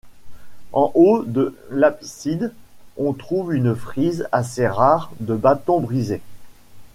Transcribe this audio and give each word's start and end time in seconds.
En 0.73 0.91
haut 0.95 1.21
de 1.21 1.55
l'abside 1.69 2.55
on 2.97 3.13
trouve 3.13 3.53
une 3.53 3.75
frise 3.75 4.27
assez 4.31 4.65
rare 4.67 5.11
de 5.19 5.35
bâtons 5.35 5.79
brisés. 5.79 6.23